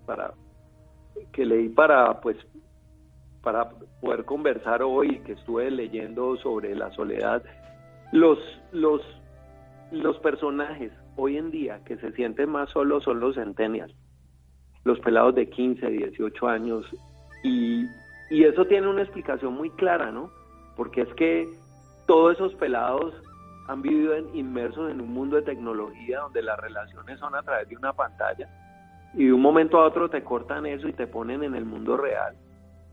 [0.06, 0.34] para
[1.32, 2.38] que leí para pues
[3.42, 3.70] para
[4.02, 7.42] poder conversar hoy, que estuve leyendo sobre la soledad,
[8.12, 8.38] los,
[8.72, 9.02] los,
[9.92, 13.96] los personajes hoy en día que se sienten más solos son los centennials,
[14.88, 16.86] los pelados de 15, 18 años,
[17.43, 17.86] y,
[18.30, 20.32] y eso tiene una explicación muy clara, ¿no?
[20.76, 21.47] Porque es que
[22.08, 23.13] todos esos pelados
[23.67, 27.76] han vivido inmersos en un mundo de tecnología donde las relaciones son a través de
[27.76, 28.47] una pantalla
[29.13, 31.97] y de un momento a otro te cortan eso y te ponen en el mundo
[31.97, 32.36] real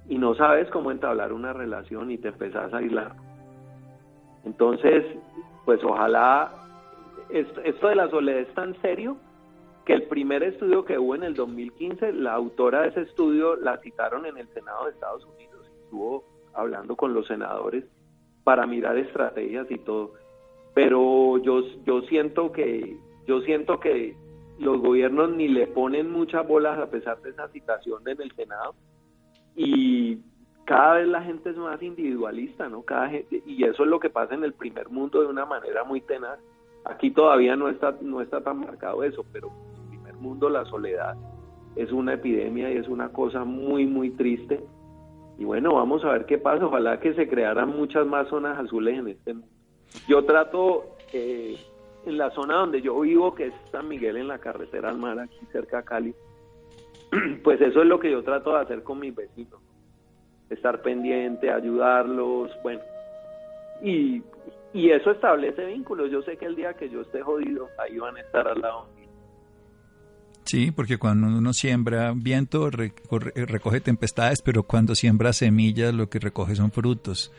[0.08, 3.12] y no sabes cómo entablar una relación y te empezás a aislar.
[4.44, 5.04] Entonces,
[5.64, 6.50] pues ojalá,
[7.30, 9.16] esto, de la soledad es tan serio
[9.84, 13.78] que el primer estudio que hubo en el 2015, la autora de ese estudio la
[13.78, 17.84] citaron en el Senado de Estados Unidos, estuvo hablando con los senadores
[18.44, 20.12] para mirar estrategias y todo.
[20.74, 24.16] Pero yo, yo siento que, yo siento que
[24.58, 28.74] los gobiernos ni le ponen muchas bolas a pesar de esa citación en el Senado
[29.56, 30.18] y
[30.64, 32.82] cada vez la gente es más individualista, ¿no?
[32.82, 35.84] Cada gente, y eso es lo que pasa en el primer mundo de una manera
[35.84, 36.38] muy tenaz.
[36.84, 39.50] Aquí todavía no está, no está tan marcado eso, pero
[40.24, 41.16] mundo la soledad
[41.76, 44.64] es una epidemia y es una cosa muy, muy triste.
[45.38, 46.66] Y bueno, vamos a ver qué pasa.
[46.66, 49.48] Ojalá que se crearan muchas más zonas azules en este mundo.
[50.08, 51.56] Yo trato, eh,
[52.06, 55.18] en la zona donde yo vivo, que es San Miguel en la carretera al mar,
[55.18, 56.14] aquí cerca de Cali,
[57.42, 59.60] pues eso es lo que yo trato de hacer con mis vecinos
[60.50, 62.80] estar pendiente, ayudarlos, bueno.
[63.82, 64.22] Y,
[64.72, 66.10] y eso establece vínculos.
[66.10, 68.86] Yo sé que el día que yo esté jodido, ahí van a estar al lado
[70.44, 76.54] Sí, porque cuando uno siembra viento, recoge tempestades, pero cuando siembra semillas, lo que recoge
[76.54, 77.32] son frutos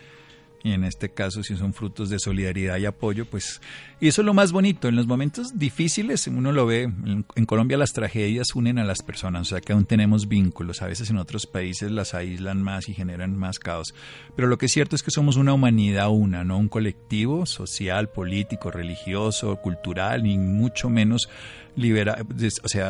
[0.66, 3.62] y en este caso si son frutos de solidaridad y apoyo, pues
[4.02, 7.78] y eso es lo más bonito, en los momentos difíciles uno lo ve, en, Colombia
[7.78, 11.18] las tragedias unen a las personas, o sea que aún tenemos vínculos, a veces en
[11.18, 13.94] otros países las aíslan más y generan más caos,
[14.36, 18.10] pero lo que es cierto es que somos una humanidad una, no un colectivo social,
[18.10, 21.30] político, religioso, cultural, ni mucho menos
[21.76, 22.18] libera,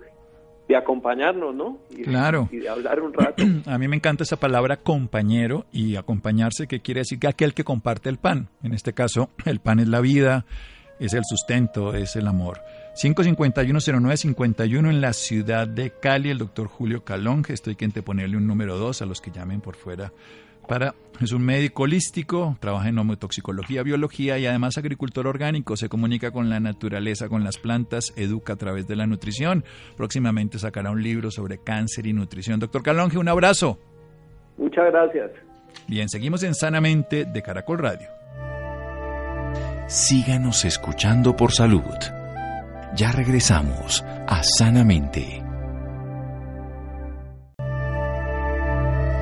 [0.69, 1.79] de acompañarnos, ¿no?
[2.05, 2.49] claro.
[2.53, 3.43] Y de hablar un rato.
[3.67, 7.65] A mí me encanta esa palabra compañero y acompañarse, que quiere decir que aquel que
[7.65, 8.49] comparte el pan.
[8.63, 10.45] En este caso, el pan es la vida,
[11.01, 12.61] es el sustento, es el amor.
[13.03, 17.55] 551-0951 en la ciudad de Cali, el doctor Julio Calonge.
[17.55, 20.13] Estoy quien ponerle un número 2 a los que llamen por fuera
[20.69, 25.77] para, es un médico holístico, trabaja en homotoxicología, biología y además agricultor orgánico.
[25.77, 29.65] Se comunica con la naturaleza, con las plantas, educa a través de la nutrición.
[29.97, 32.61] Próximamente sacará un libro sobre cáncer y nutrición.
[32.61, 33.79] Doctor Calonge, un abrazo.
[34.59, 35.31] Muchas gracias.
[35.89, 38.09] Bien, seguimos en Sanamente de Caracol Radio.
[39.89, 41.83] Síganos escuchando por salud.
[42.95, 45.43] Ya regresamos a Sanamente.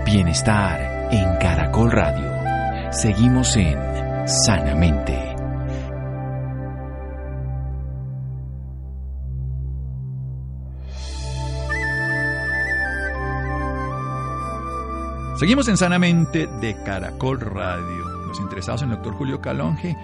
[0.04, 2.92] Bienestar en Caracol Radio.
[2.92, 3.78] Seguimos en
[4.26, 5.36] Sanamente.
[15.38, 18.08] Seguimos en Sanamente de Caracol Radio.
[18.26, 19.96] Los interesados en el doctor Julio Calonge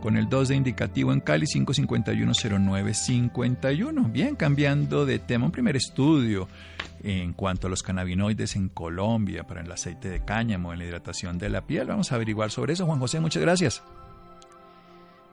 [0.00, 4.12] con el 2 de indicativo en Cali 5510951.
[4.12, 6.48] Bien, cambiando de tema, un primer estudio
[7.02, 11.38] en cuanto a los cannabinoides en Colombia para el aceite de cáñamo, en la hidratación
[11.38, 11.86] de la piel.
[11.86, 12.86] Vamos a averiguar sobre eso.
[12.86, 13.82] Juan José, muchas gracias.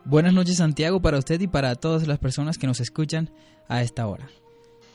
[0.06, 3.30] Buenas noches Santiago para usted y para todas las personas que nos escuchan
[3.70, 4.28] a esta hora.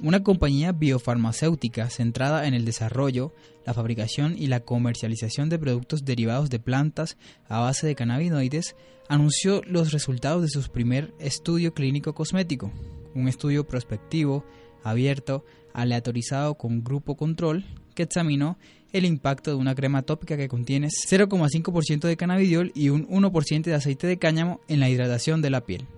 [0.00, 3.34] Una compañía biofarmacéutica centrada en el desarrollo,
[3.66, 7.16] la fabricación y la comercialización de productos derivados de plantas
[7.48, 8.76] a base de cannabinoides
[9.08, 12.70] anunció los resultados de su primer estudio clínico cosmético,
[13.16, 14.44] un estudio prospectivo,
[14.84, 17.64] abierto, aleatorizado con grupo control
[17.96, 18.56] que examinó
[18.92, 23.74] el impacto de una crema tópica que contiene 0,5% de cannabidiol y un 1% de
[23.74, 25.88] aceite de cáñamo en la hidratación de la piel.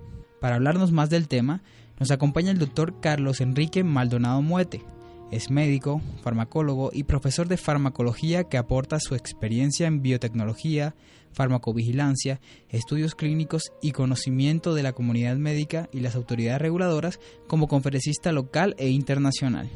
[0.40, 1.62] Para hablarnos más del tema,
[2.00, 4.82] nos acompaña el doctor Carlos Enrique Maldonado Muete.
[5.30, 10.96] Es médico, farmacólogo y profesor de farmacología que aporta su experiencia en biotecnología,
[11.32, 18.32] farmacovigilancia, estudios clínicos y conocimiento de la comunidad médica y las autoridades reguladoras como conferencista
[18.32, 19.70] local e internacional.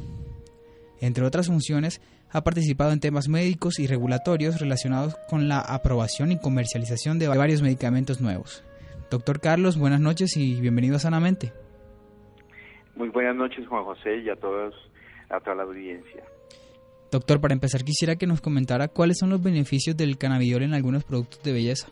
[0.99, 2.01] Entre otras funciones,
[2.31, 7.61] ha participado en temas médicos y regulatorios relacionados con la aprobación y comercialización de varios
[7.61, 8.63] medicamentos nuevos.
[9.11, 11.53] Doctor Carlos, buenas noches y bienvenido a Sanamente.
[12.95, 14.73] Muy buenas noches, Juan José, y a todos,
[15.29, 16.23] a toda la audiencia.
[17.11, 21.03] Doctor, para empezar quisiera que nos comentara cuáles son los beneficios del cannabidiol en algunos
[21.03, 21.87] productos de belleza.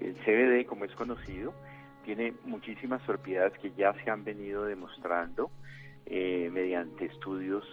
[0.00, 1.52] El CBD, como es conocido,
[2.04, 5.50] tiene muchísimas propiedades que ya se han venido demostrando
[6.06, 7.64] eh, mediante estudios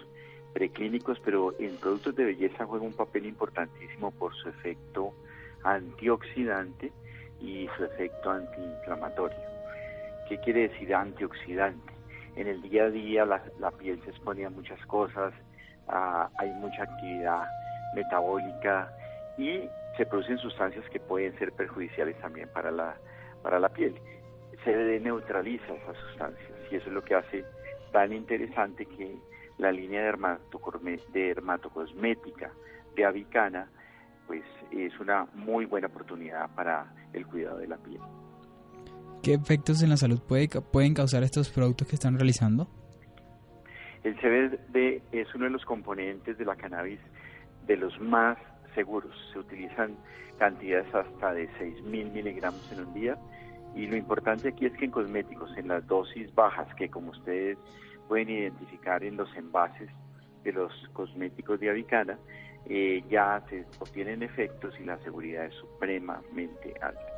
[0.54, 5.14] preclínicos, pero en productos de belleza juega un papel importantísimo por su efecto
[5.64, 6.92] antioxidante
[7.42, 9.38] y su efecto antiinflamatorio.
[10.28, 11.97] ¿Qué quiere decir antioxidante?
[12.38, 15.34] En el día a día la, la piel se expone a muchas cosas,
[15.88, 17.48] hay mucha actividad
[17.96, 18.92] metabólica
[19.38, 22.96] y se producen sustancias que pueden ser perjudiciales también para la,
[23.42, 23.96] para la piel.
[24.64, 27.44] CBD neutraliza esas sustancias y eso es lo que hace
[27.92, 29.18] tan interesante que
[29.58, 32.52] la línea de, dermatocosmética
[32.96, 33.68] de Avicana
[34.28, 38.02] pues es una muy buena oportunidad para el cuidado de la piel.
[39.24, 42.68] ¿Qué efectos en la salud pueden causar estos productos que están realizando?
[44.04, 47.00] El CBD es uno de los componentes de la cannabis
[47.66, 48.38] de los más
[48.74, 49.14] seguros.
[49.34, 49.98] Se utilizan
[50.38, 53.18] cantidades hasta de 6.000 miligramos en un día.
[53.76, 57.58] Y lo importante aquí es que en cosméticos, en las dosis bajas, que como ustedes
[58.08, 59.90] pueden identificar en los envases
[60.44, 62.18] de los cosméticos de Avicana,
[62.70, 67.17] eh, ya se obtienen efectos y la seguridad es supremamente alta.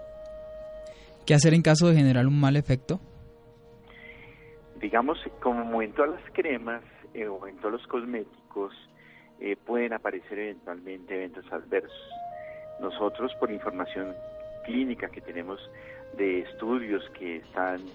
[1.29, 2.99] ¿Qué hacer en caso de generar un mal efecto?
[4.81, 6.81] Digamos, como en todas las cremas
[7.13, 8.73] eh, o en todos los cosméticos,
[9.39, 12.09] eh, pueden aparecer eventualmente eventos adversos.
[12.81, 14.15] Nosotros, por información
[14.65, 15.59] clínica que tenemos
[16.17, 17.85] de estudios que están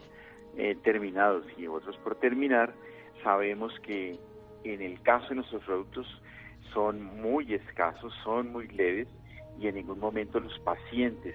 [0.85, 2.73] terminados y otros por terminar,
[3.25, 4.17] sabemos que
[4.63, 6.07] en el caso de nuestros productos
[6.73, 9.09] son muy escasos, son muy leves
[9.59, 11.35] y en ningún momento los pacientes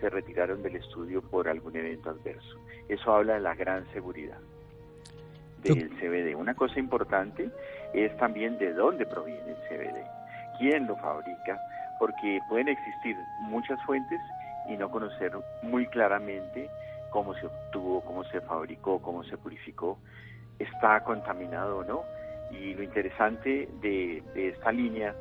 [0.00, 2.58] se retiraron del estudio por algún evento adverso.
[2.88, 4.38] Eso habla de la gran seguridad
[5.62, 6.36] del CBD.
[6.36, 7.50] Una cosa importante
[7.92, 10.04] es también de dónde proviene el CBD,
[10.58, 11.60] quién lo fabrica,
[11.98, 14.20] porque pueden existir muchas fuentes
[14.68, 15.32] y no conocer
[15.62, 16.68] muy claramente
[17.10, 19.98] cómo se obtuvo, cómo se fabricó, cómo se purificó,
[20.58, 22.16] está contaminado o no
[22.50, 25.14] y lo interesante de, esta línea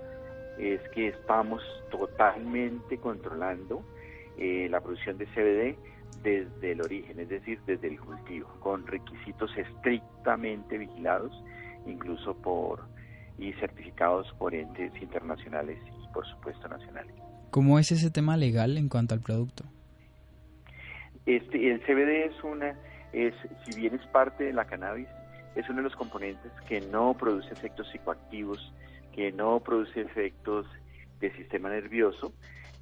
[0.58, 3.82] es que estamos totalmente controlando
[4.38, 5.78] eh, la producción de CBD
[6.24, 11.32] desde el origen, es decir, desde el cultivo, con requisitos estrictamente vigilados,
[11.86, 12.84] incluso por
[13.38, 17.14] y certificados por entes internacionales y por supuesto nacionales.
[17.52, 19.66] ¿Cómo es ese tema legal en cuanto al producto?
[21.26, 22.76] Este, el CBD es una,
[23.14, 23.34] es,
[23.66, 25.08] si bien es parte de la cannabis,
[25.56, 28.74] es uno de los componentes que no produce efectos psicoactivos,
[29.14, 30.68] que no produce efectos
[31.20, 32.34] del sistema nervioso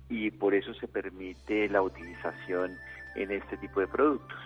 [0.09, 2.71] y por eso se permite la utilización
[3.15, 4.37] en este tipo de productos.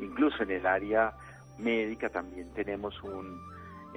[0.00, 1.12] Incluso en el área
[1.58, 3.40] médica también tenemos un,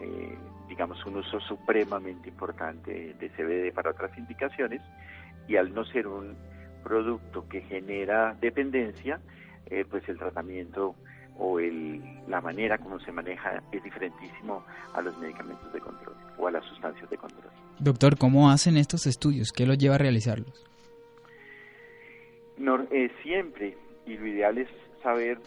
[0.01, 0.38] eh,
[0.68, 4.82] digamos, un uso supremamente importante de CBD para otras indicaciones
[5.47, 6.36] y al no ser un
[6.84, 9.20] producto que genera dependencia,
[9.65, 10.95] eh, pues el tratamiento
[11.39, 14.63] o el, la manera como se maneja es diferentísimo
[14.93, 17.51] a los medicamentos de control o a las sustancias de control.
[17.80, 19.51] Doctor, ¿cómo hacen estos estudios?
[19.51, 20.65] ¿Qué los lleva a realizarlos?
[22.58, 24.68] No, eh, siempre, y lo ideal es
[25.03, 25.39] saber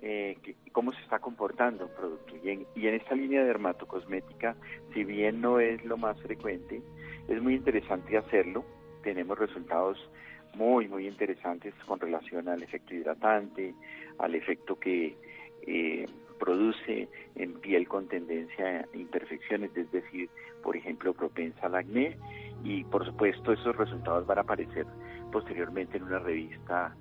[0.00, 0.36] eh,
[0.72, 2.34] cómo se está comportando un producto.
[2.42, 4.56] Y en, y en esta línea de dermatocosmética,
[4.92, 6.82] si bien no es lo más frecuente,
[7.28, 8.64] es muy interesante hacerlo.
[9.02, 9.98] Tenemos resultados
[10.54, 13.74] muy, muy interesantes con relación al efecto hidratante,
[14.18, 15.16] al efecto que
[15.66, 16.06] eh,
[16.38, 20.28] produce en piel con tendencia a imperfecciones, es decir,
[20.62, 22.16] por ejemplo, propensa al acné
[22.64, 24.86] y por supuesto esos resultados van a aparecer
[25.30, 26.94] posteriormente en una revista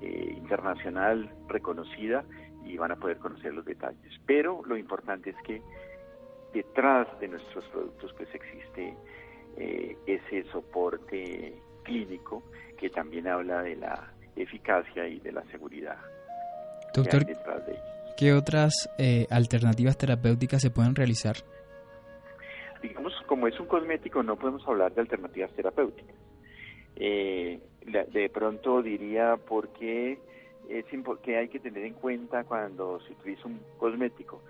[0.00, 2.24] eh, internacional reconocida
[2.64, 4.20] y van a poder conocer los detalles.
[4.26, 5.62] Pero lo importante es que
[6.52, 8.96] detrás de nuestros productos pues existe
[9.56, 12.42] eh, ese soporte clínico
[12.78, 15.98] que también habla de la eficacia y de la seguridad
[16.94, 17.24] Doctor,
[18.18, 21.36] ¿qué otras eh, alternativas terapéuticas se pueden realizar?
[22.82, 26.14] Digamos, como es un cosmético, no podemos hablar de alternativas terapéuticas.
[26.96, 30.18] Eh, de pronto diría por qué
[30.68, 30.84] es
[31.22, 34.40] que hay que tener en cuenta cuando se utiliza un cosmético.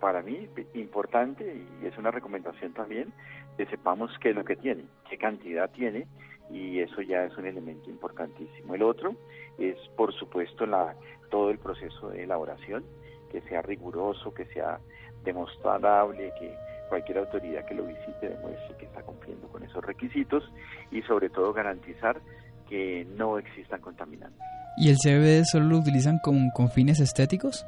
[0.00, 3.12] Para mí, importante, y es una recomendación también,
[3.56, 6.06] que sepamos qué es lo que tiene, qué cantidad tiene,
[6.50, 8.74] y eso ya es un elemento importantísimo.
[8.74, 9.14] El otro
[9.58, 10.96] es, por supuesto, la
[11.30, 12.84] todo el proceso de elaboración,
[13.30, 14.80] que sea riguroso, que sea
[15.22, 16.54] demostrable, que
[16.90, 20.44] cualquier autoridad que lo visite demuestre que está cumpliendo con esos requisitos
[20.90, 22.20] y sobre todo garantizar
[22.68, 24.40] que no existan contaminantes.
[24.76, 27.64] ¿Y el CBD solo lo utilizan con, con fines estéticos?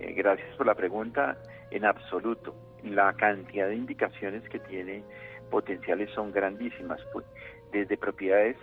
[0.00, 1.36] Eh, gracias por la pregunta.
[1.70, 2.54] En absoluto.
[2.82, 5.02] La cantidad de indicaciones que tiene
[5.50, 7.24] potenciales son grandísimas, pues,
[7.72, 8.56] desde propiedades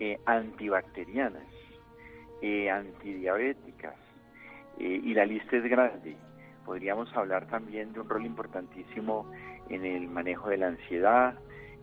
[0.00, 1.46] eh, antibacterianas,
[2.40, 3.94] eh, antidiabéticas,
[4.78, 6.16] eh, y la lista es grande.
[6.64, 9.30] Podríamos hablar también de un rol importantísimo
[9.68, 11.34] en el manejo de la ansiedad,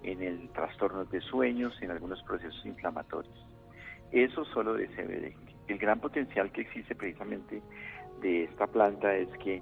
[0.03, 3.45] en el trastorno de sueños, en algunos procesos inflamatorios.
[4.11, 5.35] eso solo de CBD.
[5.67, 7.61] El gran potencial que existe precisamente
[8.21, 9.61] de esta planta es que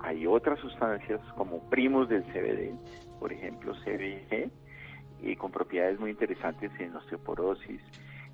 [0.00, 2.74] hay otras sustancias como primos del CBD,
[3.18, 4.50] por ejemplo CBG,
[5.22, 7.80] eh, con propiedades muy interesantes en osteoporosis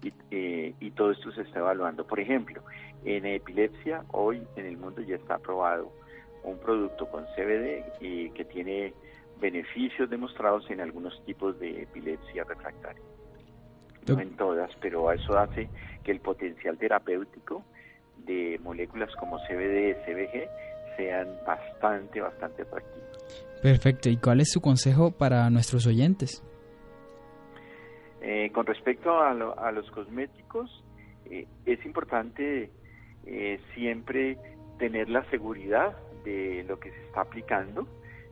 [0.03, 2.05] y, eh, y todo esto se está evaluando.
[2.05, 2.63] Por ejemplo,
[3.05, 5.93] en epilepsia hoy en el mundo ya está aprobado
[6.45, 8.95] un producto con CBD y que tiene
[9.41, 13.03] beneficios demostrados en algunos tipos de epilepsia refractaria.
[14.07, 15.69] No en todas, pero eso hace
[16.03, 17.65] que el potencial terapéutico
[18.19, 20.49] de moléculas como CBD y CBG
[20.97, 23.03] sean bastante, bastante atractivos.
[23.63, 24.09] Perfecto.
[24.09, 26.43] ¿Y cuál es su consejo para nuestros oyentes?
[28.21, 29.33] Eh, con respecto a,
[29.73, 30.85] los cosméticos,
[31.27, 32.71] eh, es importante
[33.27, 34.39] eh, siempre
[34.79, 37.87] tener la seguridad de lo que se está aplicando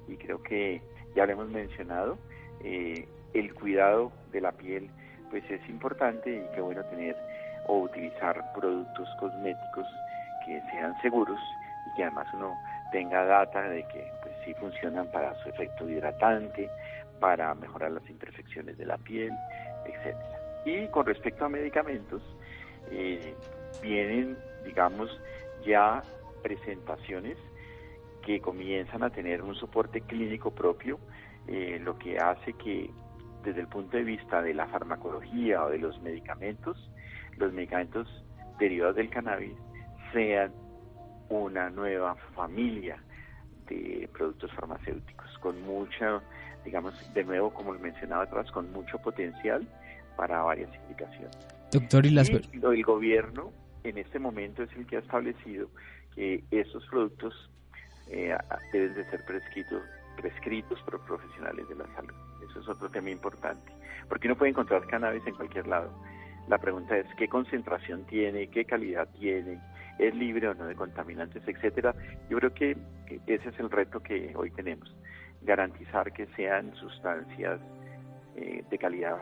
[0.08, 0.80] y creo que
[1.14, 2.18] ya lo hemos mencionado,
[2.62, 4.90] el cuidado de la piel
[5.30, 7.16] pues es importante y qué bueno tener
[7.66, 9.86] o utilizar productos cosméticos
[10.44, 11.40] que sean seguros
[11.86, 12.54] y que además uno
[12.92, 16.68] tenga data de que pues sí funcionan para su efecto hidratante,
[17.20, 19.32] para mejorar las imperfecciones de la piel,
[19.84, 20.40] etcétera.
[20.64, 22.22] Y con respecto a medicamentos,
[22.90, 23.34] eh,
[23.82, 25.20] vienen, digamos,
[25.64, 26.02] ya
[26.42, 27.36] presentaciones
[28.24, 30.98] que comienzan a tener un soporte clínico propio,
[31.46, 32.90] eh, lo que hace que
[33.44, 36.90] desde el punto de vista de la farmacología o de los medicamentos,
[37.38, 38.06] los medicamentos
[38.58, 39.54] derivados del cannabis
[40.12, 40.52] sean
[41.28, 43.02] una nueva familia
[43.68, 46.20] de productos farmacéuticos con mucha,
[46.64, 49.66] digamos, de nuevo, como mencionaba atrás, con mucho potencial
[50.16, 51.36] para varias indicaciones.
[51.72, 52.28] Doctor, y, las...
[52.28, 53.52] el gobierno
[53.84, 55.70] en este momento es el que ha establecido
[56.14, 57.50] que estos productos
[58.10, 58.36] eh,
[58.72, 59.82] deben de ser prescritos,
[60.16, 62.14] prescritos por profesionales de la salud.
[62.48, 63.72] Eso es otro tema importante,
[64.08, 65.90] porque uno puede encontrar cannabis en cualquier lado.
[66.48, 69.60] La pregunta es qué concentración tiene, qué calidad tiene,
[69.98, 71.94] es libre o no de contaminantes, etcétera.
[72.28, 72.76] Yo creo que
[73.26, 74.92] ese es el reto que hoy tenemos,
[75.42, 77.60] garantizar que sean sustancias
[78.36, 79.16] eh, de calidad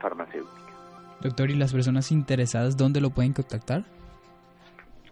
[0.00, 0.72] farmacéutica.
[1.20, 3.84] Doctor, ¿y las personas interesadas dónde lo pueden contactar?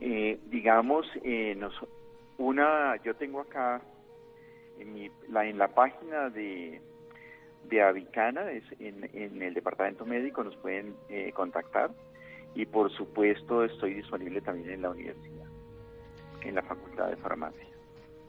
[0.00, 1.74] Eh, digamos, eh, nos,
[2.38, 3.80] una, yo tengo acá
[4.78, 6.80] en, mi, la, en la página de
[7.68, 11.90] de Avicana, es en, el departamento médico, nos pueden eh, contactar
[12.54, 15.46] y por supuesto estoy disponible también en la universidad,
[16.42, 17.66] en la Facultad de Farmacia.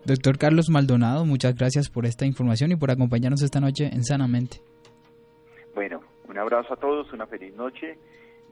[0.05, 4.57] Doctor Carlos Maldonado, muchas gracias por esta información y por acompañarnos esta noche en Sanamente.
[5.73, 7.97] Bueno, un abrazo a todos, una feliz noche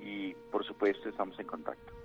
[0.02, 2.01] y por supuesto estamos en contacto.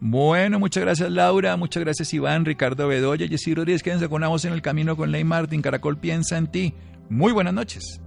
[0.00, 4.62] Bueno, muchas gracias Laura, muchas gracias Iván, Ricardo Bedoya, Jessy Rodríguez, quédense con en el
[4.62, 6.74] camino con Ley Martin, Caracol piensa en ti.
[7.10, 8.00] Muy buenas noches.